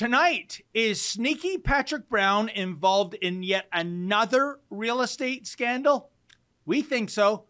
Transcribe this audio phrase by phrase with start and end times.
[0.00, 6.08] Tonight, is sneaky Patrick Brown involved in yet another real estate scandal?
[6.64, 7.44] We think so.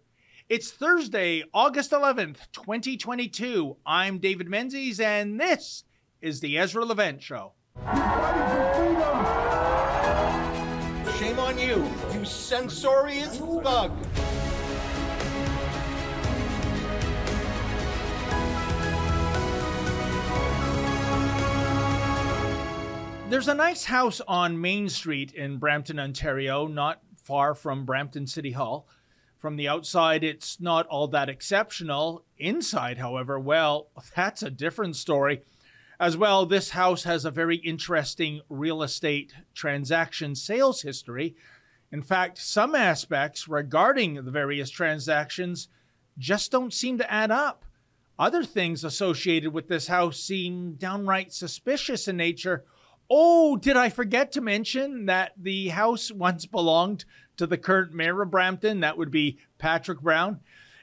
[0.49, 3.77] It's Thursday, August 11th, 2022.
[3.87, 5.85] I'm David Menzies, and this
[6.21, 7.53] is the Ezra Levant Show.
[11.21, 13.93] Shame on you, you censorious thug.
[23.31, 28.51] There's a nice house on Main Street in Brampton, Ontario, not far from Brampton City
[28.51, 28.89] Hall.
[29.39, 32.25] From the outside, it's not all that exceptional.
[32.39, 35.43] Inside, however, well, that's a different story.
[36.01, 41.37] As well, this house has a very interesting real estate transaction sales history.
[41.93, 45.69] In fact, some aspects regarding the various transactions
[46.19, 47.65] just don't seem to add up.
[48.19, 52.65] Other things associated with this house seem downright suspicious in nature
[53.13, 57.05] Oh, did I forget to mention that the house once belonged
[57.39, 58.79] to the current mayor of Brampton?
[58.81, 60.39] That would be Patrick Brown.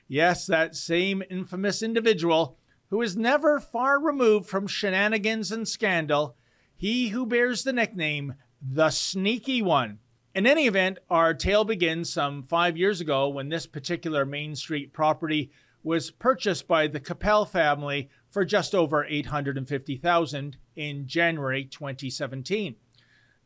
[0.10, 2.58] Yes, that same infamous individual
[2.90, 6.36] who is never far removed from shenanigans and scandal,
[6.76, 10.00] he who bears the nickname the Sneaky One.
[10.36, 14.92] In any event, our tale begins some five years ago when this particular Main Street
[14.92, 15.50] property
[15.82, 22.76] was purchased by the Capel family for just over 850,000 in January 2017.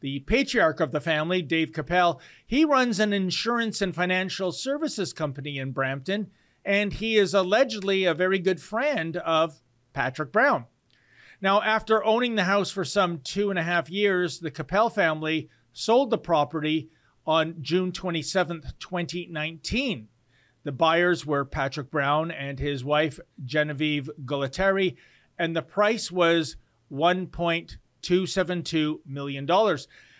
[0.01, 5.57] The patriarch of the family, Dave Capel, he runs an insurance and financial services company
[5.57, 6.29] in Brampton,
[6.65, 9.61] and he is allegedly a very good friend of
[9.93, 10.65] Patrick Brown.
[11.39, 15.47] Now, after owning the house for some two and a half years, the Capel family
[15.71, 16.89] sold the property
[17.25, 20.09] on June 27, 2019.
[20.63, 24.95] The buyers were Patrick Brown and his wife, Genevieve Gualtieri,
[25.39, 26.57] and the price was
[26.91, 29.47] $1.272 million.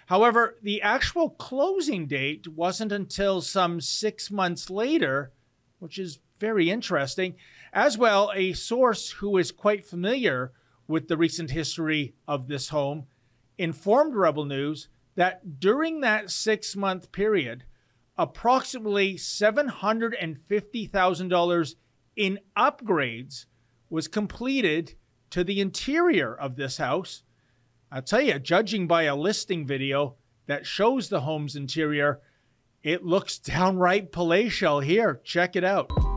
[0.08, 5.32] However, the actual closing date wasn't until some six months later,
[5.80, 7.36] which is very interesting.
[7.72, 10.52] As well, a source who is quite familiar
[10.88, 13.06] with the recent history of this home
[13.58, 17.64] informed Rebel News that during that six month period,
[18.18, 21.76] approximately $750,000
[22.16, 23.46] in upgrades
[23.90, 24.96] was completed
[25.30, 27.22] to the interior of this house.
[27.92, 30.16] I'll tell you, judging by a listing video
[30.48, 32.20] that shows the home's interior,
[32.84, 35.22] it looks downright palatial here.
[35.24, 36.11] Check it out.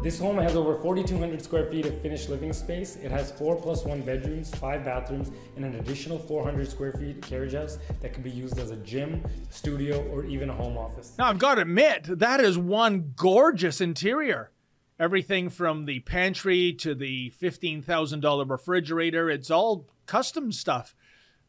[0.00, 2.94] This home has over 4,200 square feet of finished living space.
[2.94, 7.54] It has four plus one bedrooms, five bathrooms, and an additional 400 square feet carriage
[7.54, 11.14] house that can be used as a gym, studio, or even a home office.
[11.18, 14.52] Now, I've got to admit, that is one gorgeous interior.
[15.00, 20.94] Everything from the pantry to the $15,000 refrigerator, it's all custom stuff.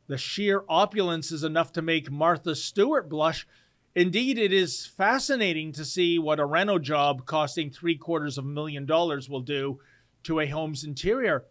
[0.08, 3.46] The sheer opulence is enough to make Martha Stewart blush
[3.96, 8.48] Indeed, it is fascinating to see what a reno job costing three quarters of a
[8.48, 9.80] million dollars will do
[10.24, 11.46] to a home's interior.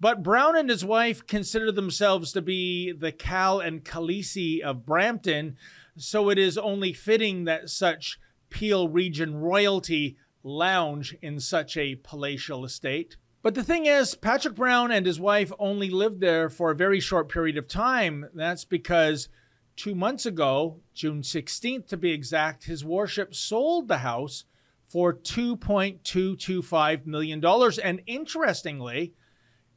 [0.00, 5.56] But Brown and his wife consider themselves to be the Khal and Khaleesi of Brampton,
[5.96, 8.20] so it is only fitting that such
[8.50, 13.16] Peel region royalty lounge in such a palatial estate.
[13.42, 17.00] But the thing is, Patrick Brown and his wife only lived there for a very
[17.00, 18.26] short period of time.
[18.34, 19.28] That's because
[19.78, 24.44] two months ago, June 16th to be exact, his worship sold the house
[24.88, 27.44] for $2.225 million.
[27.84, 29.14] And interestingly,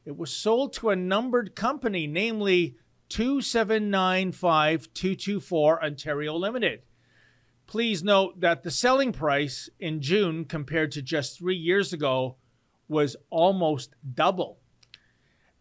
[0.04, 2.74] it was sold to a numbered company, namely
[3.10, 6.82] 2795224 Ontario Limited.
[7.66, 12.36] Please note that the selling price in June compared to just three years ago
[12.88, 14.58] was almost double.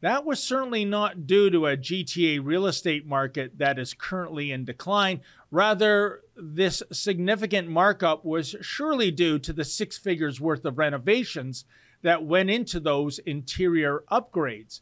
[0.02, 4.66] That was certainly not due to a GTA real estate market that is currently in
[4.66, 5.22] decline.
[5.52, 11.66] Rather, this significant markup was surely due to the six figures worth of renovations
[12.02, 14.82] that went into those interior upgrades.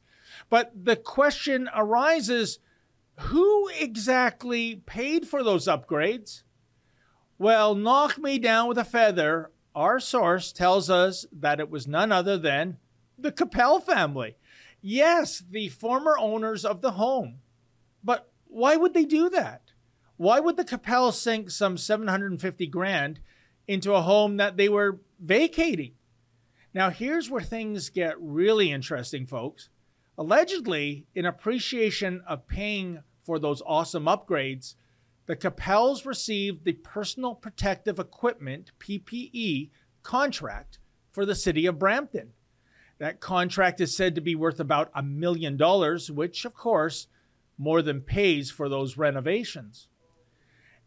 [0.50, 2.60] But the question arises
[3.18, 6.44] who exactly paid for those upgrades?
[7.38, 9.52] Well, knock me down with a feather.
[9.76, 12.78] Our source tells us that it was none other than
[13.18, 14.38] the Capel family.
[14.82, 17.40] Yes, the former owners of the home.
[18.04, 19.72] But why would they do that?
[20.18, 23.20] Why would the Capel sink some 750 grand
[23.70, 25.92] into a home that they were vacating.
[26.74, 29.70] Now, here's where things get really interesting, folks.
[30.18, 34.74] Allegedly, in appreciation of paying for those awesome upgrades,
[35.28, 39.70] the Capels received the Personal Protective Equipment PPE
[40.02, 40.80] contract
[41.12, 42.32] for the city of Brampton.
[43.00, 47.08] That contract is said to be worth about a million dollars, which, of course,
[47.58, 49.88] more than pays for those renovations.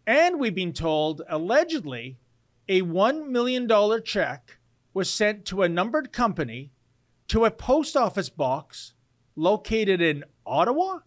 [0.06, 2.18] And we've been told, allegedly,
[2.68, 3.68] a $1 million
[4.04, 4.58] check
[4.94, 6.70] was sent to a numbered company
[7.28, 8.92] to a post office box
[9.36, 10.98] located in Ottawa?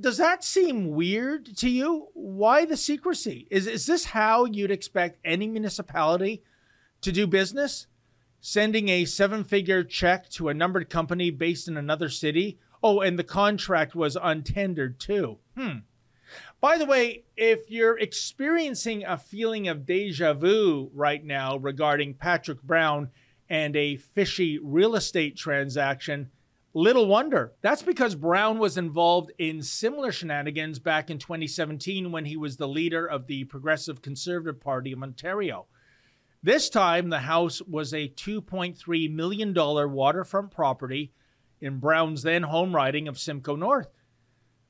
[0.00, 2.08] Does that seem weird to you?
[2.14, 3.46] Why the secrecy?
[3.50, 6.42] Is, is this how you'd expect any municipality
[7.02, 7.88] to do business?
[8.44, 12.58] Sending a seven figure check to a numbered company based in another city?
[12.82, 15.38] Oh, and the contract was untendered too.
[15.56, 15.78] Hmm.
[16.60, 22.60] By the way, if you're experiencing a feeling of deja vu right now regarding Patrick
[22.62, 23.10] Brown
[23.48, 26.32] and a fishy real estate transaction,
[26.74, 27.52] little wonder.
[27.60, 32.66] That's because Brown was involved in similar shenanigans back in 2017 when he was the
[32.66, 35.66] leader of the Progressive Conservative Party of Ontario.
[36.42, 41.12] This time, the house was a $2.3 million waterfront property
[41.60, 43.88] in Brown's then home riding of Simcoe North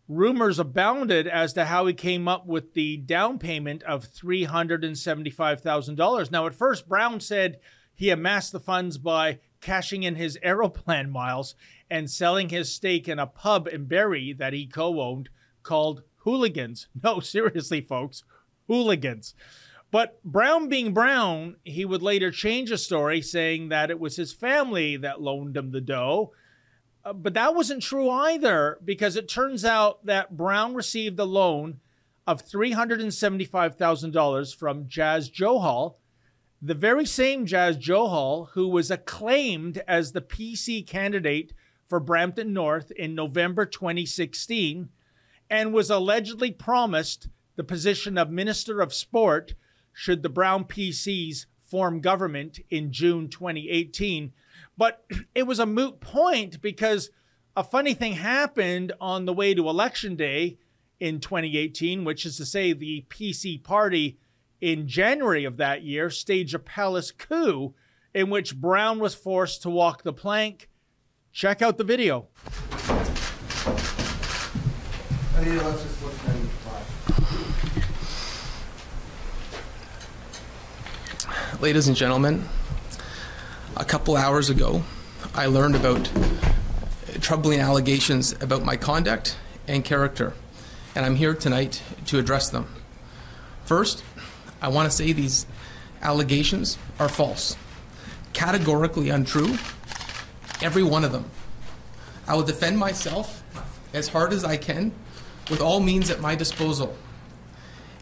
[0.08, 6.30] rumors abounded as to how he came up with the down payment of $375,000.
[6.30, 7.58] Now, at first, Brown said
[7.94, 11.54] he amassed the funds by cashing in his Aeroplan miles
[11.90, 15.28] and selling his stake in a pub in Barrie that he co owned
[15.62, 16.88] called Hooligans.
[17.02, 18.24] No, seriously, folks,
[18.66, 19.34] Hooligans.
[19.93, 24.33] But Brown being Brown, he would later change the story, saying that it was his
[24.33, 26.33] family that loaned him the dough.
[27.05, 31.81] Uh, but that wasn't true either because it turns out that Brown received a loan
[32.27, 35.97] of $375,000 from Jas Johal,
[36.62, 41.53] the very same Jas Johal who was acclaimed as the PC candidate
[41.87, 44.89] for Brampton North in November 2016
[45.50, 49.53] and was allegedly promised the position of Minister of Sport
[49.93, 54.33] should the Brown PCs form government in June 2018
[54.77, 55.05] but
[55.35, 57.11] it was a moot point because
[57.56, 60.59] a funny thing happened on the way to election day
[61.00, 64.19] in 2018, which is to say, the PC party
[64.61, 67.75] in January of that year staged a palace coup
[68.15, 70.71] in which Brown was forced to walk the plank.
[71.33, 72.29] Check out the video.
[81.62, 82.44] Ladies and gentlemen,
[83.76, 84.82] a couple hours ago,
[85.32, 86.11] I learned about
[87.20, 89.37] troubling allegations about my conduct
[89.69, 90.32] and character,
[90.97, 92.67] and I'm here tonight to address them.
[93.64, 94.03] First,
[94.61, 95.47] I want to say these
[96.03, 97.56] allegations are false,
[98.32, 99.56] categorically untrue,
[100.61, 101.26] every one of them.
[102.26, 103.44] I will defend myself
[103.94, 104.91] as hard as I can
[105.49, 106.97] with all means at my disposal.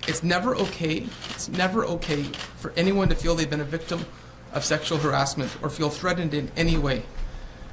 [0.08, 2.22] It's never okay, it's never okay
[2.56, 4.04] for anyone to feel they've been a victim
[4.52, 7.02] of sexual harassment or feel threatened in any way.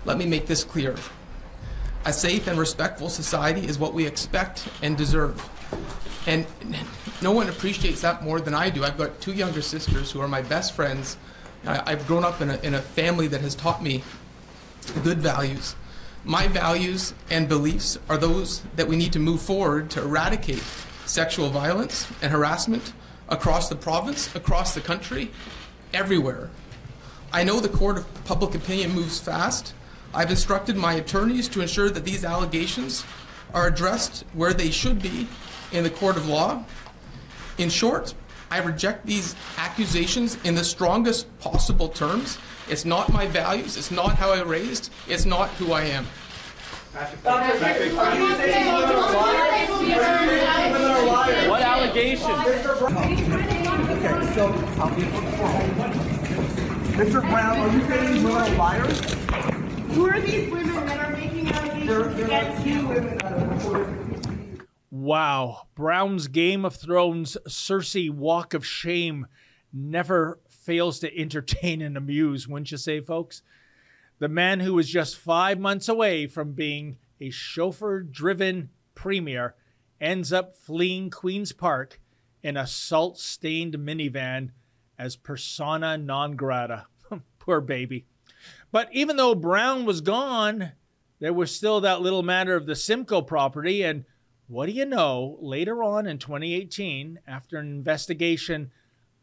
[0.06, 0.96] Let me make this clear.
[2.06, 5.44] A safe and respectful society is what we expect and deserve.
[6.28, 6.46] And
[7.22, 8.84] no one appreciates that more than I do.
[8.84, 11.18] I've got two younger sisters who are my best friends.
[11.66, 14.04] I've grown up in a, in a family that has taught me
[15.04, 15.75] good values.
[16.24, 20.63] My values and beliefs are those that we need to move forward to eradicate
[21.08, 22.94] sexual violence and harassment
[23.30, 25.32] across the province, across the country,
[25.94, 26.50] everywhere.
[27.34, 29.74] I know the court of public opinion moves fast.
[30.14, 33.04] I've instructed my attorneys to ensure that these allegations
[33.54, 35.28] are addressed where they should be
[35.72, 36.64] in the court of law.
[37.58, 38.14] In short,
[38.50, 42.38] I reject these accusations in the strongest possible terms.
[42.70, 46.06] It's not my values, it's not how I raised, it's not who I am.
[46.98, 47.13] What
[51.62, 52.25] allegations?
[53.89, 54.48] Okay, so
[54.82, 54.92] um,
[56.98, 57.22] Mr.
[57.22, 59.00] Brown, are you saying these women are liars?
[59.94, 62.89] Who are these women that are making allegations against you?
[64.89, 65.68] Wow.
[65.75, 69.27] Brown's Game of Thrones Cersei Walk of Shame
[69.72, 73.44] never fails to entertain and amuse, wouldn't you say, folks?
[74.20, 79.56] The man who was just five months away from being a chauffeur driven premier
[80.02, 82.00] ends up fleeing Queen's Park
[82.42, 84.52] in a salt stained minivan
[84.98, 86.88] as persona non grata.
[87.40, 88.06] Poor baby.
[88.72, 90.72] But even though Brown was gone,
[91.20, 93.84] there was still that little matter of the Simcoe property.
[93.84, 94.06] And
[94.48, 95.38] what do you know?
[95.42, 98.72] Later on in 2018, after an investigation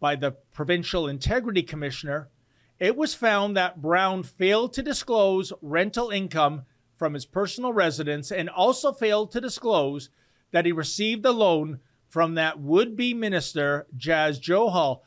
[0.00, 2.28] by the Provincial Integrity Commissioner,
[2.78, 6.62] it was found that Brown failed to disclose rental income
[6.96, 10.10] from his personal residence and also failed to disclose
[10.52, 15.00] that he received a loan from that would be minister, Jas Johal.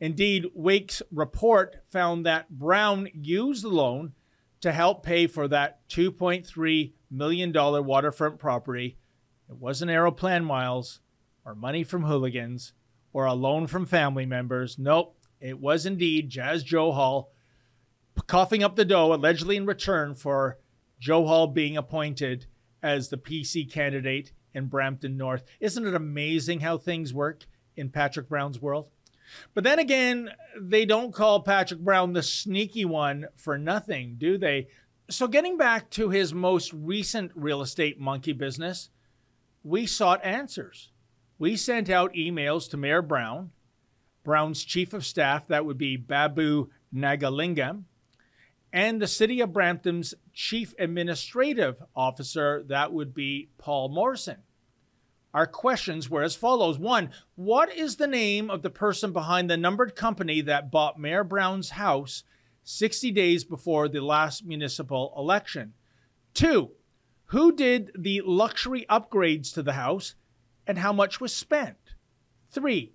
[0.00, 4.12] Indeed, Wake's report found that Brown used the loan
[4.60, 8.96] to help pay for that $2.3 million waterfront property.
[9.48, 11.00] It wasn't Aeroplan miles
[11.44, 12.72] or money from hooligans
[13.12, 14.78] or a loan from family members.
[14.78, 15.15] Nope,
[15.46, 17.26] it was indeed Jas Johal
[18.26, 20.58] coughing up the dough, allegedly in return for
[20.98, 22.46] Joe Hall being appointed
[22.82, 25.44] as the PC candidate in Brampton North.
[25.60, 27.44] Isn't it amazing how things work
[27.76, 28.90] in Patrick Brown's world?
[29.54, 34.68] But then again, they don't call Patrick Brown the sneaky one for nothing, do they?
[35.10, 38.90] So, getting back to his most recent real estate monkey business,
[39.62, 40.90] we sought answers.
[41.38, 43.50] We sent out emails to Mayor Brown,
[44.26, 47.84] Brown's chief of staff, that would be Babu Nagalingam,
[48.72, 54.38] and the city of Brampton's chief administrative officer, that would be Paul Morrison.
[55.32, 59.56] Our questions were as follows One, what is the name of the person behind the
[59.56, 62.24] numbered company that bought Mayor Brown's house
[62.64, 65.74] 60 days before the last municipal election?
[66.34, 66.72] Two,
[67.26, 70.16] who did the luxury upgrades to the house
[70.66, 71.76] and how much was spent?
[72.50, 72.92] Three,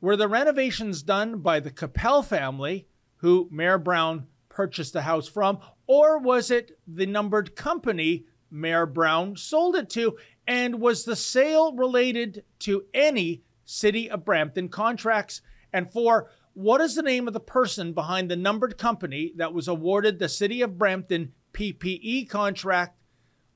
[0.00, 2.86] were the renovations done by the Capel family,
[3.16, 9.36] who Mayor Brown purchased the house from, or was it the numbered company Mayor Brown
[9.36, 10.16] sold it to?
[10.46, 15.42] And was the sale related to any City of Brampton contracts?
[15.72, 19.68] And four, what is the name of the person behind the numbered company that was
[19.68, 22.98] awarded the City of Brampton PPE contract?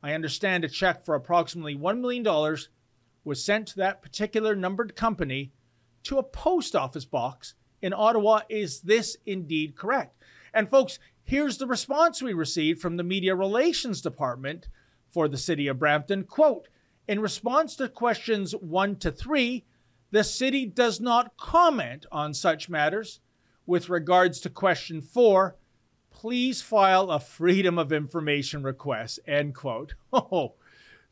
[0.02, 2.56] I understand a check for approximately $1 million
[3.24, 5.52] was sent to that particular numbered company
[6.04, 8.40] to a post office box in Ottawa.
[8.48, 10.16] Is this indeed correct?
[10.54, 14.68] And folks, here's the response we received from the Media Relations Department
[15.10, 16.24] for the City of Brampton.
[16.24, 16.68] Quote,
[17.08, 19.64] in response to questions one to three,
[20.10, 23.20] the city does not comment on such matters.
[23.66, 25.56] With regards to question four,
[26.10, 29.18] please file a Freedom of Information request.
[29.26, 29.94] End quote.
[30.12, 30.54] Oh,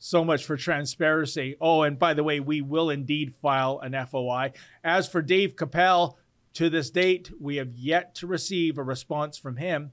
[0.00, 1.56] so much for transparency.
[1.60, 4.52] Oh, and by the way, we will indeed file an FOI.
[4.82, 6.18] As for Dave Capel,
[6.54, 9.92] to this date, we have yet to receive a response from him.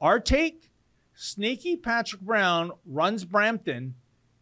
[0.00, 0.68] Our take
[1.14, 3.94] Sneaky Patrick Brown runs Brampton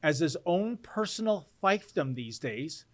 [0.03, 2.87] as his own personal fiefdom these days.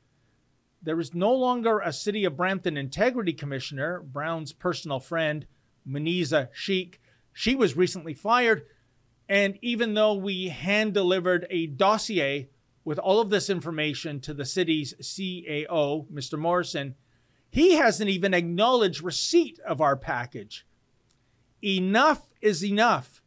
[0.82, 5.46] There is no longer a City of Brampton Integrity Commissioner, Brown's personal friend,
[5.88, 7.00] Muneeza Sheikh.
[7.32, 8.66] She was recently fired.
[9.28, 12.48] And even though we hand delivered a dossier
[12.84, 16.38] with all of this information to the city's CAO, Mr.
[16.38, 16.94] Morrison,
[17.50, 20.66] he hasn't even acknowledged receipt of our package.
[21.62, 23.22] Enough is enough.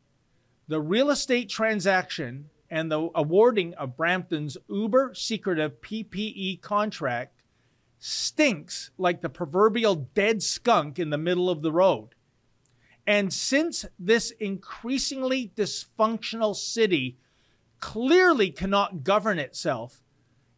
[0.67, 7.43] The real estate transaction and the awarding of Brampton's uber secretive PPE contract
[7.99, 12.15] stinks like the proverbial dead skunk in the middle of the road.
[13.11, 17.17] And since this increasingly dysfunctional city
[17.81, 20.01] clearly cannot govern itself,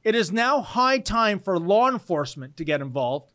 [0.03, 3.33] it is now high time for law enforcement to get involved.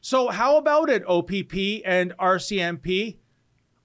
[0.00, 3.16] So, how about it, OPP and RCMP?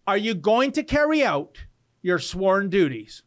[0.06, 1.64] Are you going to carry out
[2.04, 3.24] your sworn duties?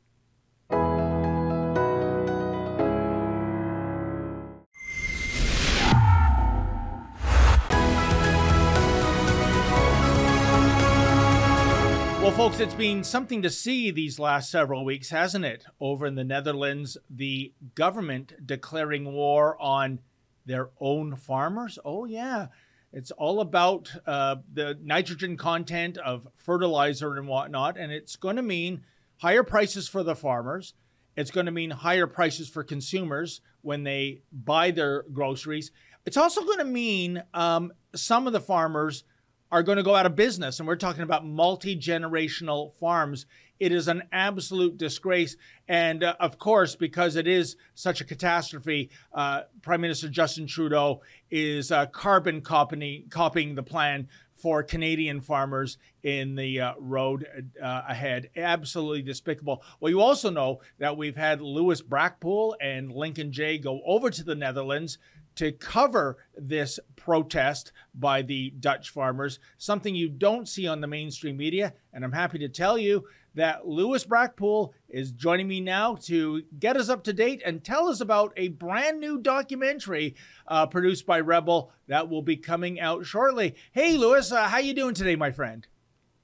[12.38, 15.64] Folks, it's been something to see these last several weeks, hasn't it?
[15.80, 19.98] Over in the Netherlands, the government declaring war on
[20.46, 21.80] their own farmers.
[21.84, 22.46] Oh, yeah.
[22.92, 27.76] It's all about uh, the nitrogen content of fertilizer and whatnot.
[27.76, 28.82] And it's going to mean
[29.16, 30.74] higher prices for the farmers.
[31.16, 35.72] It's going to mean higher prices for consumers when they buy their groceries.
[36.06, 39.02] It's also going to mean um, some of the farmers
[39.50, 40.58] are going to go out of business.
[40.58, 43.26] And we're talking about multi generational farms.
[43.58, 45.36] It is an absolute disgrace.
[45.66, 51.02] And uh, of course, because it is such a catastrophe, uh, Prime Minister Justin Trudeau
[51.30, 57.26] is uh, carbon copying, copying the plan for Canadian farmers in the uh, road
[57.60, 58.30] uh, ahead.
[58.36, 59.62] Absolutely despicable.
[59.80, 64.22] Well, you also know that we've had Lewis Brackpool and Lincoln Jay go over to
[64.22, 64.98] the Netherlands
[65.38, 71.36] to cover this protest by the Dutch farmers, something you don't see on the mainstream
[71.36, 71.74] media.
[71.92, 73.04] And I'm happy to tell you
[73.34, 77.88] that Lewis Brackpool is joining me now to get us up to date and tell
[77.88, 80.16] us about a brand new documentary
[80.48, 83.54] uh, produced by Rebel that will be coming out shortly.
[83.70, 85.64] Hey, Lewis, uh, how you doing today, my friend?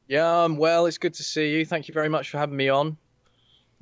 [0.08, 0.86] Yeah, I'm well.
[0.86, 1.64] It's good to see you.
[1.64, 2.96] Thank you very much for having me on.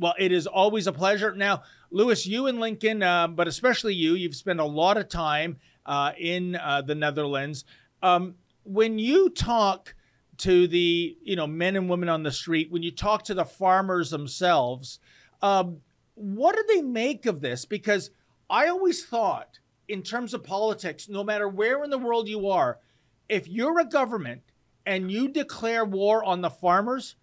[0.03, 1.33] Well, it is always a pleasure.
[1.33, 5.59] Now, Lewis, you and Lincoln, uh, but especially you, you've spent a lot of time
[5.87, 7.65] uh, in uh, the Netherlands.
[8.03, 9.95] Um, when you talk
[10.39, 13.45] to the you know men and women on the street, when you talk to the
[13.45, 14.99] farmers themselves,
[15.41, 15.79] um,
[16.15, 17.65] what do they make of this?
[17.65, 18.11] Because
[18.51, 22.81] I always thought, in terms of politics, no matter where in the world you are,
[23.29, 24.43] if you're a government
[24.85, 27.15] and you declare war on the farmers,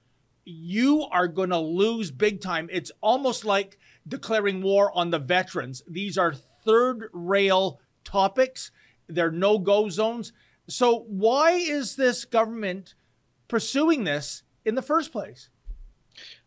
[0.49, 2.69] you are going to lose big time.
[2.71, 3.77] It's almost like
[4.07, 5.83] declaring war on the veterans.
[5.87, 8.71] These are third rail topics,
[9.07, 10.33] they're no go zones.
[10.67, 12.93] So, why is this government
[13.47, 15.49] pursuing this in the first place?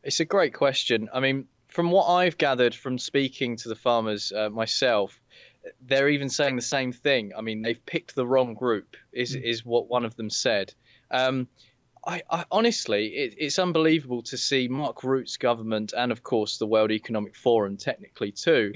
[0.03, 1.09] It's a great question.
[1.13, 5.21] I mean, from what I've gathered from speaking to the farmers uh, myself,
[5.81, 7.33] they're even saying the same thing.
[7.37, 9.43] I mean, they've picked the wrong group, is mm.
[9.43, 10.75] is what one of them said.
[11.11, 11.49] Um,
[12.05, 16.67] I, I, honestly, it, it's unbelievable to see Mark Rutte's government and, of course, the
[16.67, 18.73] World Economic Forum, technically too,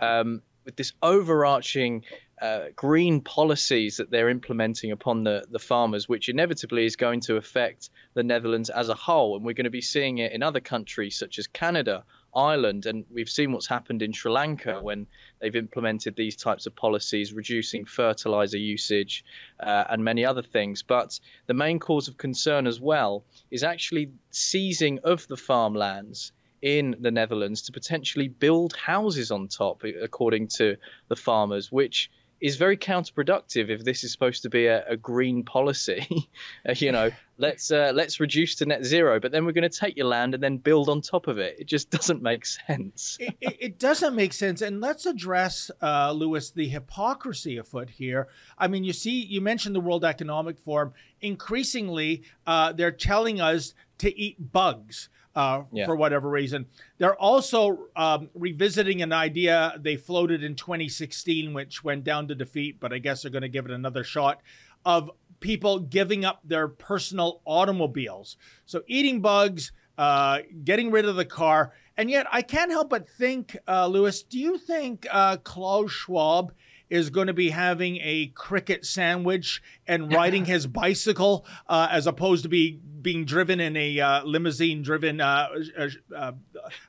[0.00, 2.04] um, with this overarching
[2.40, 7.36] uh, green policies that they're implementing upon the, the farmers, which inevitably is going to
[7.36, 9.36] affect the Netherlands as a whole.
[9.36, 12.04] And we're going to be seeing it in other countries such as Canada,
[12.38, 15.08] Ireland, and we've seen what's happened in Sri Lanka when
[15.40, 19.24] they've implemented these types of policies, reducing fertilizer usage
[19.58, 20.84] uh, and many other things.
[20.84, 26.96] But the main cause of concern as well is actually seizing of the farmlands in
[27.00, 30.76] the Netherlands to potentially build houses on top, according to
[31.08, 35.42] the farmers, which is very counterproductive if this is supposed to be a, a green
[35.42, 36.28] policy.
[36.76, 39.96] you know, let's uh, let's reduce to net zero, but then we're going to take
[39.96, 41.56] your land and then build on top of it.
[41.58, 43.16] It just doesn't make sense.
[43.20, 44.60] it, it, it, doesn't make sense.
[44.62, 48.28] And let's address, uh, Lewis, the hypocrisy afoot here.
[48.58, 50.92] I mean, you see, you mentioned the World Economic Forum.
[51.20, 55.86] Increasingly, uh, they're telling us to eat bugs uh, yeah.
[55.86, 56.66] for whatever reason.
[56.98, 62.80] They're also um, revisiting an idea they floated in 2016, which went down to defeat,
[62.80, 64.42] but I guess they're going to give it another shot
[64.84, 68.36] of people giving up their personal automobiles.
[68.66, 71.72] So eating bugs, uh, getting rid of the car.
[71.96, 76.52] And yet, I can't help but think, uh, Lewis, do you think uh, Klaus Schwab
[76.90, 82.42] is going to be having a cricket sandwich and riding his bicycle uh, as opposed
[82.42, 85.48] to be being driven in a uh, limousine driven uh,
[85.78, 86.32] uh, uh,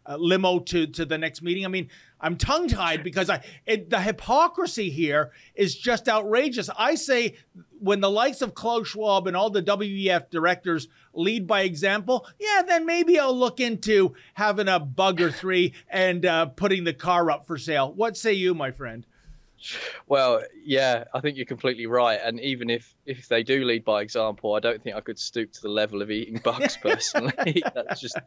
[0.06, 1.66] uh, limo to, to the next meeting.
[1.66, 6.70] I mean, I'm tongue tied because I it, the hypocrisy here is just outrageous.
[6.78, 7.36] I say
[7.80, 12.64] when the likes of Klaus Schwab and all the WEF directors lead by example, yeah,
[12.68, 17.48] then maybe I'll look into having a bug or three and putting the car up
[17.48, 17.94] for sale.
[17.94, 19.06] What say you, my friend?
[20.08, 22.20] Well, yeah, I think you're completely right.
[22.24, 25.52] And even if if they do lead by example, I don't think I could stoop
[25.54, 27.64] to the level of eating bugs personally.
[27.74, 28.18] that's just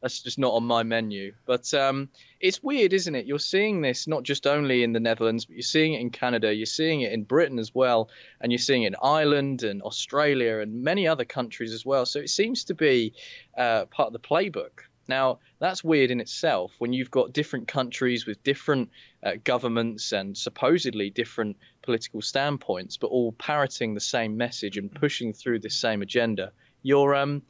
[0.00, 1.32] that's just not on my menu.
[1.46, 2.08] But um,
[2.40, 3.26] it's weird, isn't it?
[3.26, 6.52] You're seeing this not just only in the Netherlands, but you're seeing it in Canada,
[6.54, 10.58] you're seeing it in Britain as well, and you're seeing it in Ireland and Australia
[10.58, 12.04] and many other countries as well.
[12.04, 13.14] So it seems to be
[13.56, 18.26] uh, part of the playbook now, that's weird in itself when you've got different countries
[18.26, 18.90] with different
[19.22, 25.32] uh, governments and supposedly different political standpoints, but all parroting the same message and pushing
[25.32, 26.52] through the same agenda.
[26.82, 27.42] You're, um,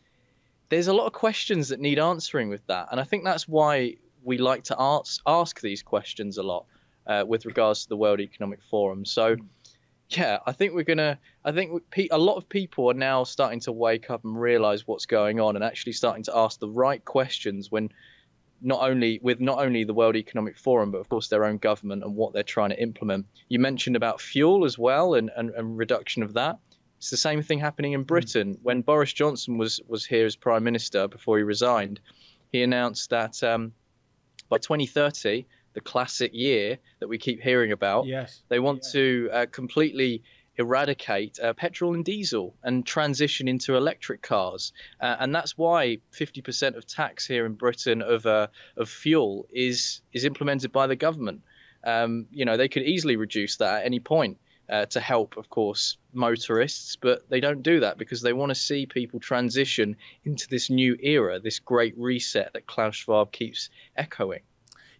[0.69, 2.89] there's a lot of questions that need answering with that.
[2.91, 6.67] And I think that's why we like to ask, ask these questions a lot
[7.07, 9.05] uh, with regards to the World Economic Forum.
[9.05, 9.37] So,
[10.17, 11.19] yeah, I think we're gonna.
[11.45, 15.07] I think a lot of people are now starting to wake up and realize what's
[15.07, 17.91] going on, and actually starting to ask the right questions when
[18.61, 22.05] not only with not only the World Economic Forum, but of course their own government
[22.05, 23.27] and what they're trying to implement.
[23.49, 26.59] You mentioned about fuel as well and, and, and reduction of that.
[26.99, 28.55] It's the same thing happening in Britain.
[28.55, 28.59] Mm.
[28.63, 32.01] When Boris Johnson was was here as Prime Minister before he resigned,
[32.53, 33.73] he announced that um,
[34.49, 38.07] by 2030 the classic year that we keep hearing about.
[38.07, 38.43] Yes.
[38.49, 40.23] They want to uh, completely
[40.57, 44.73] eradicate uh, petrol and diesel and transition into electric cars.
[45.01, 50.03] Uh, and that's why 50% of tax here in Britain of, uh, of fuel is,
[50.13, 51.43] is implemented by the government.
[51.85, 54.39] Um, you know, they could easily reduce that at any point.
[54.71, 58.55] Uh, to help, of course, motorists, but they don't do that because they want to
[58.55, 64.41] see people transition into this new era, this great reset that Klaus Schwab keeps echoing.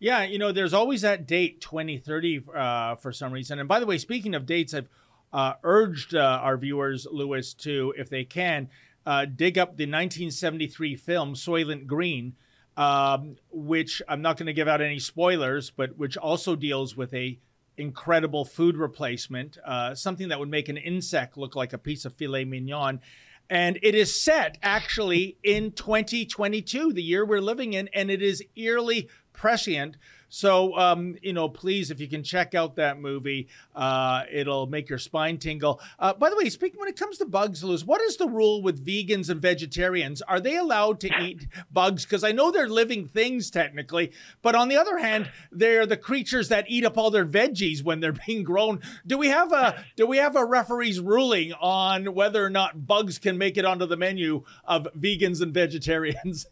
[0.03, 3.61] Yeah, you know, there's always that date 2030 uh, for some reason.
[3.61, 4.89] And by the way, speaking of dates, I've
[5.33, 8.69] uh, urged uh, our viewers, Lewis, to, if they can,
[9.07, 12.35] uh, dig up the 1973 film Soylent Green,
[12.77, 17.15] um, which I'm not going to give out any spoilers, but which also deals with
[17.15, 17.39] a
[17.77, 22.13] incredible food replacement, uh, something that would make an insect look like a piece of
[22.15, 23.01] filet mignon.
[23.49, 28.43] And it is set actually in 2022, the year we're living in, and it is
[28.57, 29.97] eerily prescient.
[30.35, 34.89] So, um, you know, please, if you can check out that movie, uh, it'll make
[34.89, 35.79] your spine tingle.
[35.99, 38.63] Uh, by the way, speaking when it comes to bugs, Lewis, what is the rule
[38.63, 40.23] with vegans and vegetarians?
[40.23, 42.07] Are they allowed to eat bugs?
[42.07, 46.49] Because I know they're living things technically, but on the other hand, they're the creatures
[46.49, 48.81] that eat up all their veggies when they're being grown.
[49.07, 53.19] Do we have a do we have a referee's ruling on whether or not bugs
[53.19, 56.47] can make it onto the menu of vegans and vegetarians?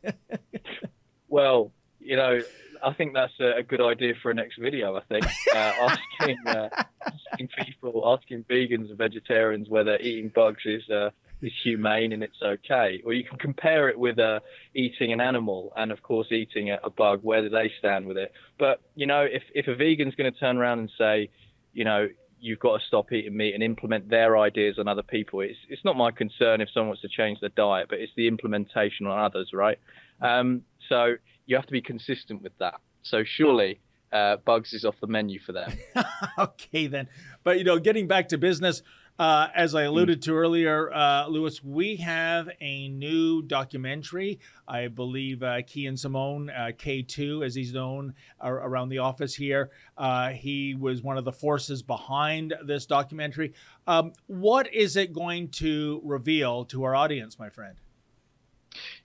[1.31, 2.43] well, you know,
[2.83, 4.97] I think that's a, a, good idea for a next video.
[4.97, 5.59] I think uh,
[6.19, 6.69] asking uh,
[7.07, 11.11] asking people, asking vegans and vegetarians whether eating bugs is uh,
[11.43, 14.41] is humane and it's okay, or you can compare it with uh,
[14.75, 17.21] eating an animal and of course eating a, a bug.
[17.23, 18.33] Where do they stand with it?
[18.59, 21.31] But you know, if if a vegan's going to turn around and say,
[21.73, 22.09] you know,
[22.41, 25.41] you've got to stop eating meat and implement their ideas on other people.
[25.41, 28.29] It's it's not my concern if someone wants to change their diet, but it's the
[28.29, 29.79] implementation on others, right?
[30.21, 31.15] Um, so
[31.51, 32.81] you have to be consistent with that.
[33.03, 33.81] So surely
[34.13, 35.73] uh, bugs is off the menu for them.
[36.39, 37.09] okay, then.
[37.43, 38.83] But you know, getting back to business,
[39.19, 40.25] uh, as I alluded mm.
[40.27, 44.39] to earlier, uh, Lewis, we have a new documentary.
[44.69, 50.31] I believe uh, Kian Simone, uh, K2, as he's known around the office here, uh,
[50.31, 53.55] he was one of the forces behind this documentary.
[53.89, 57.75] Um, what is it going to reveal to our audience, my friend?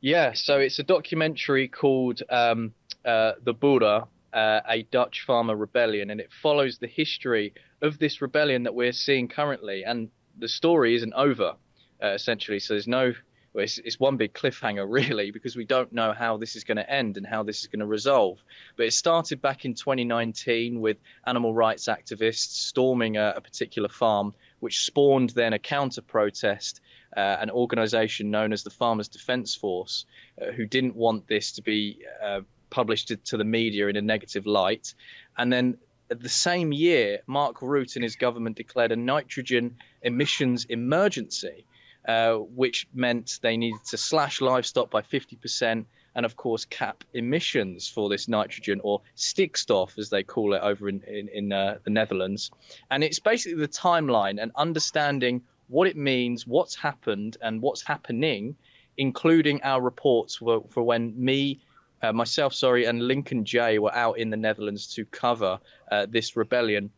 [0.02, 2.74] Yeah, so it's a documentary called um,
[3.04, 8.22] uh, The Boeren, uh, a Dutch farmer rebellion, and it follows the history of this
[8.22, 9.84] rebellion that we're seeing currently.
[9.84, 11.56] And the story isn't over,
[12.04, 12.60] uh, essentially.
[12.60, 13.14] So there's no,
[13.54, 16.78] well, it's, it's, one big cliffhanger, really, because we don't know how this is going
[16.78, 18.38] to end and how this is going to resolve.
[18.76, 24.34] But it started back in 2019 with animal rights activists storming a, a particular farm,
[24.60, 26.82] which spawned then a counter protest
[27.16, 30.06] uh, an organization known as the Farmers Defence Force,
[30.42, 34.02] uh, who didn't want this to be uh, published to, to, the media in a
[34.02, 34.94] negative light.
[35.38, 35.78] And then
[36.10, 41.66] the same year, Mark Rutte and his government declared a nitrogen emissions emergency,
[42.08, 47.90] uh, which meant they needed to slash livestock by 50% and of course cap emissions
[47.90, 51.90] for this nitrogen or stikstof as they call it over in in, in uh, the
[51.90, 52.52] Netherlands
[52.90, 58.56] and it's basically the timeline and understanding what it means, what's happened, and what's happening,
[58.98, 61.60] including our reports for, for when me,
[62.02, 65.60] uh, myself, sorry, and Lincoln Jay were out in the Netherlands to cover
[65.92, 66.92] uh, this rebellion.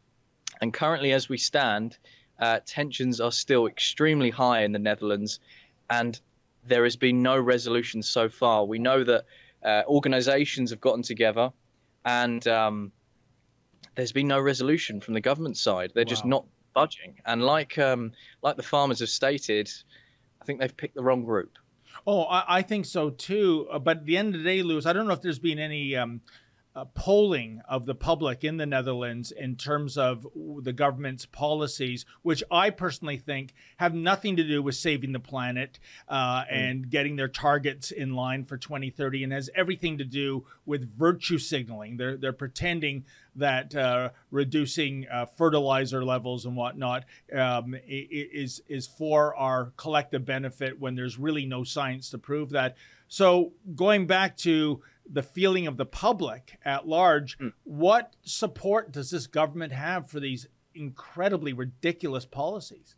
[0.59, 1.97] And currently, as we stand,
[2.39, 5.39] uh, tensions are still extremely high in the Netherlands,
[5.89, 6.19] and
[6.65, 8.65] there has been no resolution so far.
[8.65, 9.25] We know that
[9.63, 11.51] uh, organizations have gotten together,
[12.03, 12.91] and um,
[13.95, 15.91] there's been no resolution from the government side.
[15.93, 16.09] They're wow.
[16.09, 16.45] just not
[16.77, 17.15] budging.
[17.25, 18.11] And like um,
[18.43, 19.67] like the farmers have stated,
[20.39, 21.57] I think they've picked the wrong group.
[22.05, 23.67] Oh, I, I think so too.
[23.71, 25.57] Uh, but at the end of the day, Lewis, I don't know if there's been
[25.57, 26.21] any um,
[26.77, 30.27] uh, polling of the public in the Netherlands in terms of
[30.61, 35.79] the government's policies, which I personally think have nothing to do with saving the planet
[36.07, 36.45] uh, mm.
[36.51, 41.39] and getting their targets in line for 2030, and has everything to do with virtue
[41.39, 41.97] signaling.
[41.97, 49.35] They're they're pretending that uh, reducing uh, fertilizer levels and whatnot um, is is for
[49.35, 52.77] our collective benefit when there's really no science to prove that.
[53.07, 57.37] So going back to the feeling of the public at large.
[57.37, 57.53] Mm.
[57.63, 62.95] What support does this government have for these incredibly ridiculous policies?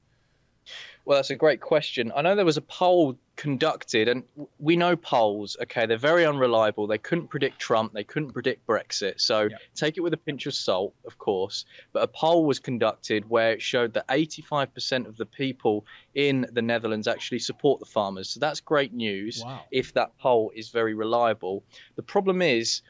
[1.10, 2.12] Well, that's a great question.
[2.16, 4.26] I know there was a poll conducted, and
[4.60, 6.86] we know polls, okay, they're very unreliable.
[6.86, 9.20] They couldn't predict Trump, they couldn't predict Brexit.
[9.20, 9.58] So yeah.
[9.74, 11.66] take it with a pinch of salt, of course.
[11.94, 16.62] But a poll was conducted where it showed that 85% of the people in the
[16.62, 18.30] Netherlands actually support the farmers.
[18.30, 19.62] So that's great news wow.
[19.72, 21.64] if that poll is very reliable.
[21.96, 22.84] The problem is,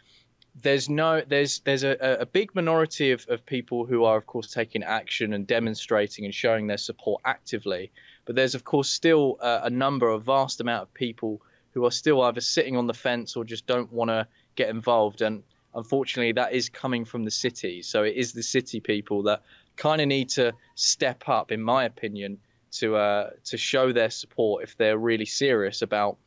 [0.62, 4.52] there's no there's there's a, a big minority of, of people who are of course
[4.52, 7.92] taking action and demonstrating and showing their support actively
[8.30, 11.90] but there's of course still a, a number a vast amount of people who are
[11.90, 15.42] still either sitting on the fence or just don't want to get involved and
[15.74, 19.42] unfortunately that is coming from the city so it is the city people that
[19.78, 22.38] kind of need to step up in my opinion
[22.70, 26.20] to uh, to show their support if they're really serious about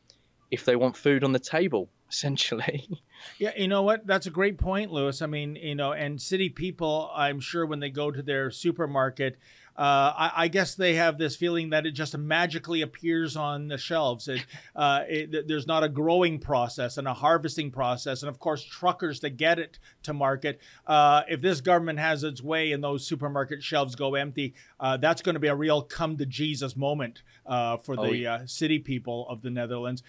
[0.51, 2.87] if they want food on the table essentially.
[3.37, 4.05] Yeah, you know what?
[4.05, 5.21] That's a great point, Lewis.
[5.21, 9.37] I mean, you know, and city people, I'm sure when they go to their supermarket,
[9.75, 13.77] uh, I, I, guess they have this feeling that it just magically appears on the
[13.77, 14.27] shelves.
[14.27, 18.63] It, uh, it, there's not a growing process and a harvesting process, and of course,
[18.63, 20.59] truckers to get it to market.
[20.85, 25.23] Uh, if this government has its way and those supermarket shelves go empty, uh, that's
[25.23, 28.45] going to be a real come to Jesus moment uh, for oh, the yeah.
[28.45, 30.03] city people of the Netherlands.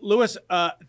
[0.00, 0.36] Lewis,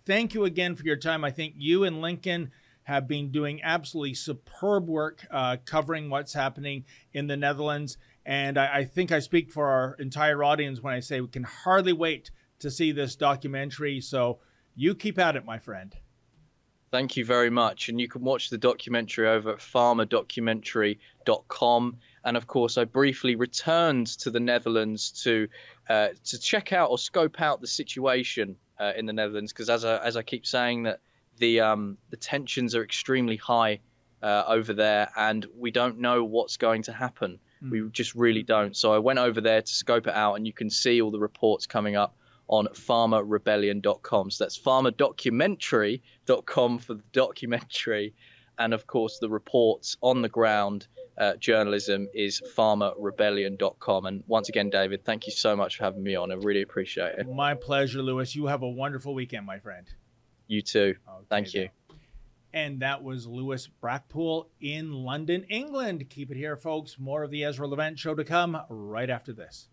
[0.05, 1.23] thank you again for your time.
[1.23, 2.51] I think you and Lincoln
[2.87, 7.97] have been doing absolutely superb work uh, covering what's happening in the Netherlands.
[8.25, 11.43] And I, I, think I speak for our entire audience when I say we can
[11.43, 13.99] hardly wait to see this documentary.
[13.99, 14.39] So
[14.73, 15.93] you keep at it, my friend.
[16.89, 17.89] Thank you very much.
[17.89, 21.97] And you can watch the documentary over at farmerdocumentary.com.
[22.23, 25.49] And of course, I briefly returned to the Netherlands to
[25.89, 29.83] uh, to check out or scope out the situation uh, in the Netherlands because as
[29.83, 31.01] I, as I keep saying that
[31.37, 33.79] the um, the tensions are extremely high
[34.21, 37.39] uh, over there, and we don't know what's going to happen.
[37.63, 37.71] Mm.
[37.71, 38.75] We just really don't.
[38.75, 41.19] So I went over there to scope it out, and you can see all the
[41.19, 42.15] reports coming up
[42.47, 44.31] on farmerrebellion.com.
[44.31, 48.13] So that's farmerdocumentary.com for the documentary,
[48.57, 50.87] and of course the reports on the ground.
[51.17, 54.05] Uh, journalism is farmerrebellion.com.
[54.05, 56.31] And once again, David, thank you so much for having me on.
[56.31, 57.27] I really appreciate it.
[57.27, 58.35] My pleasure, Lewis.
[58.35, 59.87] You have a wonderful weekend, my friend.
[60.47, 60.95] You too.
[61.07, 61.69] Okay, Thank you.
[62.53, 66.09] And that was Lewis Brackpool in London, England.
[66.09, 66.97] Keep it here, folks.
[66.97, 69.67] More of the Ezra Levant show to come right after this.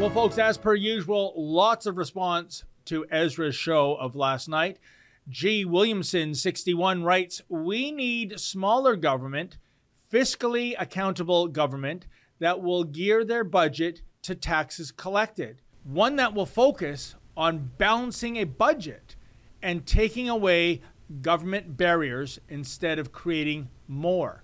[0.00, 4.78] Well, folks, as per usual, lots of response to Ezra's show of last night.
[5.30, 5.64] G.
[5.64, 9.58] Williamson, 61, writes We need smaller government,
[10.12, 12.08] fiscally accountable government
[12.40, 18.44] that will gear their budget to taxes collected, one that will focus on balancing a
[18.44, 19.14] budget
[19.62, 20.80] and taking away
[21.22, 24.42] government barriers instead of creating more.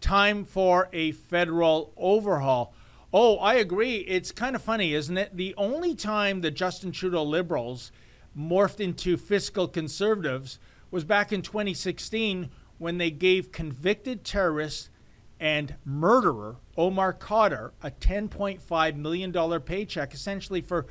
[0.00, 2.74] Time for a federal overhaul.
[3.12, 3.96] Oh, I agree.
[3.98, 5.36] It's kind of funny, isn't it?
[5.36, 7.92] The only time the Justin Trudeau Liberals
[8.36, 10.58] morphed into fiscal conservatives
[10.90, 14.90] was back in 2016 when they gave convicted terrorist
[15.40, 20.86] and murderer Omar Khadr a $10.5 million paycheck, essentially for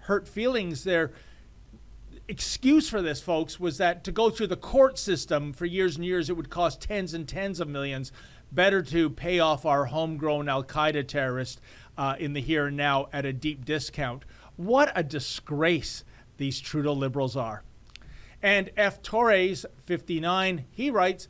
[0.00, 0.84] hurt feelings.
[0.84, 1.12] Their
[2.28, 6.04] excuse for this, folks, was that to go through the court system for years and
[6.04, 8.12] years, it would cost tens and tens of millions.
[8.50, 11.60] Better to pay off our homegrown Al Qaeda terrorist
[11.98, 14.24] uh, in the here and now at a deep discount.
[14.56, 16.04] What a disgrace
[16.38, 17.62] these Trudeau liberals are.
[18.42, 19.02] And F.
[19.02, 21.28] Torres, 59, he writes,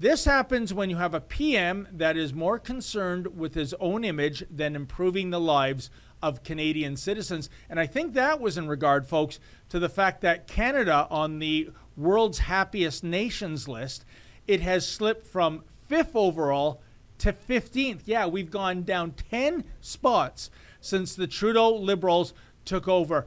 [0.00, 4.44] this happens when you have a PM that is more concerned with his own image
[4.48, 5.90] than improving the lives
[6.22, 7.50] of Canadian citizens.
[7.68, 11.70] And I think that was in regard, folks, to the fact that Canada, on the
[11.96, 14.04] world's happiest nations list,
[14.46, 16.80] it has slipped from fifth overall
[17.18, 18.02] to 15th.
[18.04, 20.48] Yeah, we've gone down 10 spots
[20.80, 23.26] since the Trudeau Liberals took over.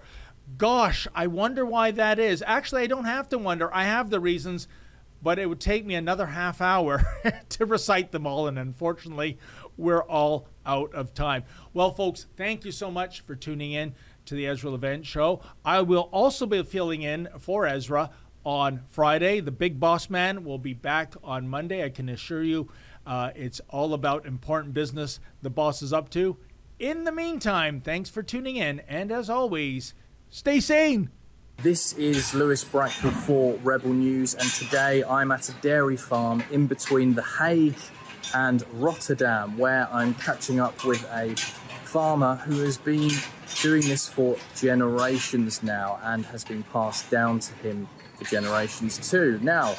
[0.58, 2.44] Gosh, I wonder why that is.
[2.46, 3.74] Actually, I don't have to wonder.
[3.74, 4.68] I have the reasons,
[5.22, 7.04] but it would take me another half hour
[7.50, 8.48] to recite them all.
[8.48, 9.38] And unfortunately,
[9.78, 11.44] we're all out of time.
[11.74, 13.94] Well, folks, thank you so much for tuning in
[14.26, 15.42] to the Ezra Levant Show.
[15.64, 18.12] I will also be filling in for Ezra
[18.44, 19.40] on Friday.
[19.40, 21.84] The big boss man will be back on Monday.
[21.84, 22.70] I can assure you
[23.06, 26.38] uh, it's all about important business the boss is up to.
[26.80, 28.80] In the meantime, thanks for tuning in.
[28.82, 29.94] And as always,
[30.34, 31.10] Stay sane.
[31.58, 36.68] This is Lewis Brackpool for Rebel News, and today I'm at a dairy farm in
[36.68, 37.76] between The Hague
[38.34, 41.36] and Rotterdam, where I'm catching up with a
[41.84, 43.12] farmer who has been
[43.62, 49.38] doing this for generations now and has been passed down to him for generations too.
[49.44, 49.76] Now,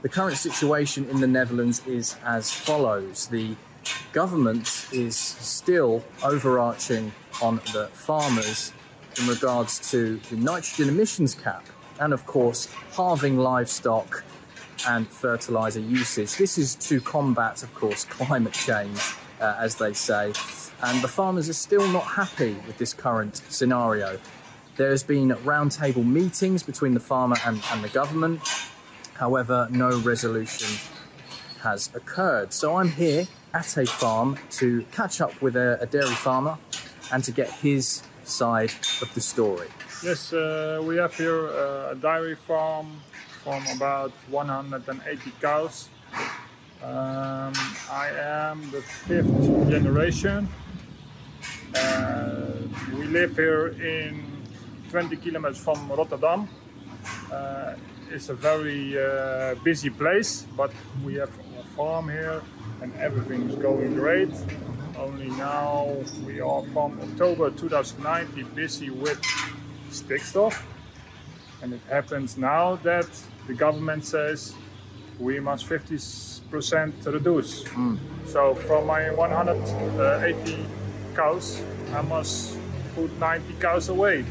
[0.00, 3.56] the current situation in the Netherlands is as follows the
[4.14, 7.12] government is still overarching
[7.42, 8.72] on the farmers
[9.18, 11.64] in regards to the nitrogen emissions cap
[12.00, 14.24] and, of course, halving livestock
[14.86, 16.36] and fertilizer usage.
[16.36, 19.00] This is to combat, of course, climate change,
[19.40, 20.32] uh, as they say.
[20.82, 24.18] And the farmers are still not happy with this current scenario.
[24.76, 28.42] There has been roundtable meetings between the farmer and, and the government.
[29.14, 30.78] However, no resolution
[31.62, 32.52] has occurred.
[32.52, 36.58] So I'm here at a farm to catch up with a, a dairy farmer
[37.10, 39.68] and to get his side of the story.
[40.02, 43.00] Yes, uh, we have here uh, a dairy farm
[43.42, 45.88] from about 180 cows.
[46.82, 47.52] Um,
[47.90, 50.48] I am the fifth generation.
[51.74, 52.52] Uh,
[52.96, 54.24] we live here in
[54.90, 56.48] 20 kilometers from Rotterdam.
[57.32, 57.74] Uh,
[58.10, 60.72] it's a very uh, busy place, but
[61.04, 62.42] we have a farm here
[62.82, 64.30] and everything is going great.
[64.98, 69.20] Only now we are from October 2019 busy with
[69.90, 70.62] stikstof.
[71.62, 73.08] And it happens now that
[73.46, 74.54] the government says
[75.18, 77.64] we must 50% reduce.
[78.26, 80.66] So from my 180
[81.14, 82.58] cows, I must
[82.94, 84.24] put 90 cows away.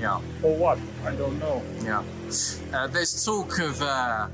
[0.00, 0.20] Yeah.
[0.40, 0.78] For what?
[1.04, 1.62] I don't know.
[1.84, 2.02] Yeah.
[2.72, 4.28] Uh, there's talk of uh,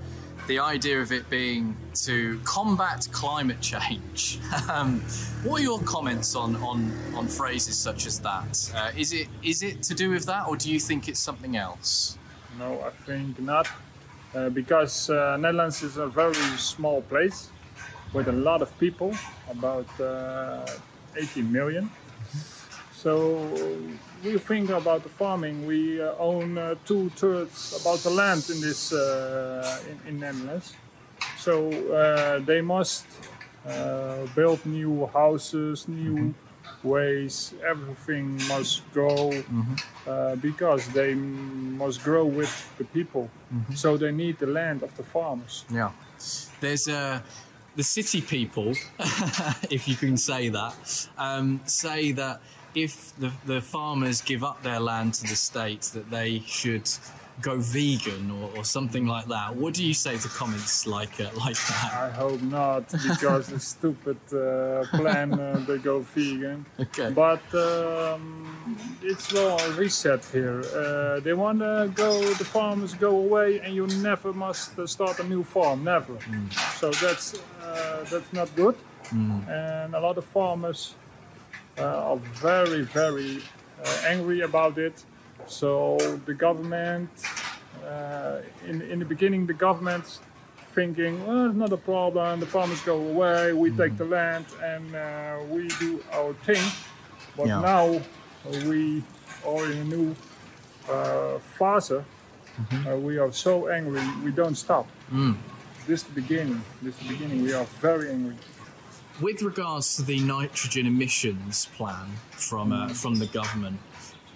[0.51, 4.41] the idea of it being to combat climate change.
[4.69, 5.01] um,
[5.45, 8.73] what are your comments on, on, on phrases such as that?
[8.75, 11.57] Uh, is it is it to do with that, or do you think it's something
[11.57, 12.19] else?
[12.59, 13.69] No, I think not.
[14.35, 17.51] Uh, because uh, Netherlands is a very small place
[18.13, 19.15] with a lot of people,
[19.49, 20.67] about uh,
[21.17, 21.89] 80 million.
[23.03, 23.39] So
[24.23, 25.67] we think about the farming.
[25.67, 30.75] We uh, own uh, two thirds about the land in this uh, in, in Netherlands.
[31.39, 33.07] So uh, they must
[33.67, 36.35] uh, build new houses, new
[36.83, 37.55] ways.
[37.67, 39.33] Everything must grow
[40.07, 43.31] uh, because they must grow with the people.
[43.75, 45.65] So they need the land of the farmers.
[45.73, 45.93] Yeah.
[46.61, 47.21] There's uh,
[47.77, 48.75] the city people,
[49.71, 52.43] if you can say that, um, say that
[52.75, 56.89] if the, the farmers give up their land to the state, that they should
[57.41, 59.57] go vegan or, or something like that.
[59.57, 61.91] What do you say to comments like uh, like that?
[61.95, 66.67] I hope not, because it's stupid uh, plan uh, they go vegan.
[66.81, 67.11] Okay.
[67.11, 70.63] But um, it's well reset here.
[70.75, 75.21] Uh, they want to go, the farmers go away, and you never must uh, start
[75.21, 76.17] a new farm, never.
[76.77, 78.77] So that's uh, that's not good.
[79.13, 80.95] And a lot of farmers
[81.85, 83.43] are very, very
[83.85, 85.05] uh, angry about it.
[85.47, 87.11] So the government,
[87.87, 88.39] uh,
[88.69, 90.21] in in the beginning, the government
[90.75, 92.41] thinking, well, it's not a problem.
[92.41, 93.53] The farmers go away.
[93.53, 96.63] We take the land and uh, we do our thing.
[97.37, 97.61] But Yeah.
[97.61, 98.01] now
[98.69, 99.03] we
[99.47, 100.15] are in a new
[100.89, 101.91] uh, phase.
[101.93, 104.03] Uh, we are so angry.
[104.25, 104.87] We don't stop.
[105.87, 106.63] This is the beginning.
[106.83, 107.43] This is the beginning.
[107.43, 108.37] We are very angry.
[109.21, 113.79] With regards to the nitrogen emissions plan from uh, from the government,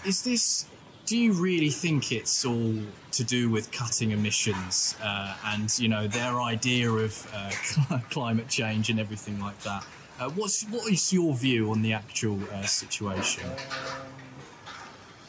[0.05, 0.67] is this?
[1.07, 2.75] Do you really think it's all
[3.13, 8.91] to do with cutting emissions uh, and you know their idea of uh, climate change
[8.91, 9.87] and everything like that?
[10.21, 13.49] Uh, what's what is your view on the actual uh, situation?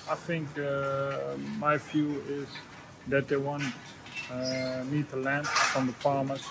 [0.09, 2.47] I think uh, my view is
[3.07, 3.63] that they want
[4.29, 6.43] uh, need the land from the farmers.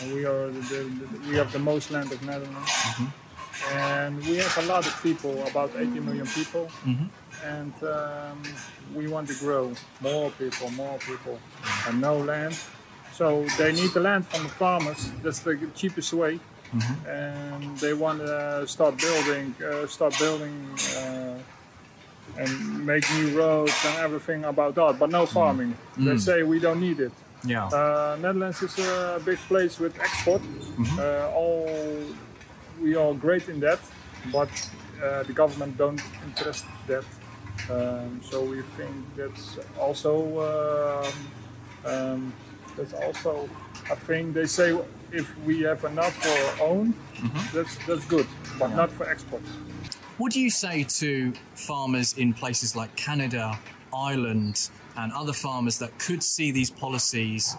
[0.00, 2.70] And we are the, the, the- we have the most land of Netherlands,
[3.72, 6.68] and we have a lot of people, about 80 million people,
[7.44, 8.42] and um,
[8.94, 11.38] we want to grow more people, more people,
[11.86, 12.56] and no land.
[13.12, 15.10] So they need the land from the farmers.
[15.22, 16.40] That's the cheapest way.
[17.06, 20.54] And they want to start building, uh, start building.
[20.96, 21.38] Uh,
[22.38, 25.74] and make new roads and everything about that, but no farming.
[25.96, 27.12] They say we don't need it.
[27.44, 27.66] Yeah.
[27.66, 30.42] Uh, Netherlands is a big place with export.
[30.98, 31.68] Uh, all
[32.80, 33.80] we are great in that,
[34.32, 34.50] but
[35.02, 37.04] uh, the government don't interest that.
[37.70, 41.12] Um, so we think that's also um,
[41.84, 42.32] um,
[42.76, 43.48] that's also
[43.90, 44.32] a thing.
[44.32, 44.78] They say
[45.12, 46.94] if we have enough for our own,
[47.52, 48.26] that's that's good,
[48.58, 49.42] but not for export.
[50.18, 53.58] What do you say to farmers in places like Canada,
[53.94, 57.56] Ireland, and other farmers that could see these policies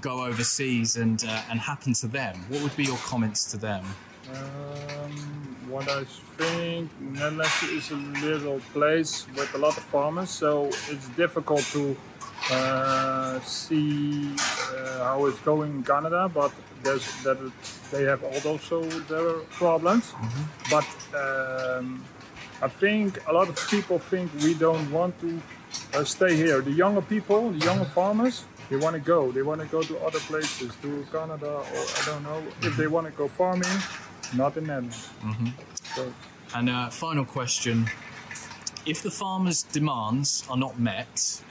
[0.00, 2.36] go overseas and uh, and happen to them?
[2.48, 3.84] What would be your comments to them?
[4.32, 5.12] Um,
[5.68, 6.04] what I
[6.36, 11.96] think, Netherlands is a little place with a lot of farmers, so it's difficult to
[12.50, 16.30] uh, see uh, how it's going in Canada.
[16.32, 17.38] But there's that
[17.90, 20.12] they have also their problems.
[20.70, 22.04] But um,
[22.62, 25.40] I think a lot of people think we don't want to
[25.94, 26.60] uh, stay here.
[26.60, 29.32] The younger people, the younger farmers, they want to go.
[29.32, 32.86] They want to go to other places, to Canada or I don't know if they
[32.86, 33.76] want to go farming.
[34.34, 35.10] Not in Netherlands.
[35.96, 36.12] So
[36.54, 37.90] And uh, final question:
[38.86, 41.42] If the farmers' demands are not met,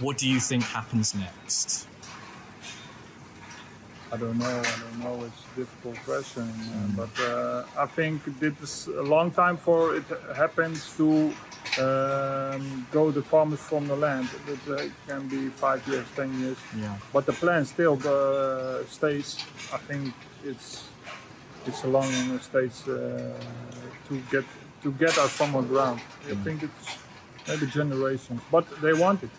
[0.00, 1.86] what do you think happens next?
[4.12, 4.62] I don't know.
[4.64, 5.24] I don't know.
[5.24, 9.96] It's a difficult question, uh, but uh, I think this is a long time for
[9.96, 10.04] it
[10.34, 11.32] happens to
[11.78, 14.28] um, go the farmers from the land.
[14.48, 16.58] It uh, can be five years, ten years.
[16.76, 16.96] Yeah.
[17.12, 19.44] But the plan still uh, stays.
[19.72, 20.14] I think
[20.44, 20.84] it's
[21.66, 22.10] it's a long
[22.40, 22.92] stage uh,
[24.08, 24.44] to get
[24.82, 26.00] to get us from the ground.
[26.30, 26.98] I think it's
[27.48, 29.30] maybe generations, but they want it.